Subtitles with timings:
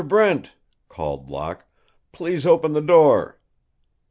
[0.03, 0.55] Brent,"
[0.89, 1.67] called Locke,
[2.11, 3.39] "please open the door."